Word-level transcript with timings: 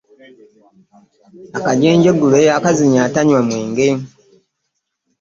Akajenjugule 1.57 2.39
kazinya 2.63 3.01
atanywa 3.07 3.39
mwenge. 3.47 3.87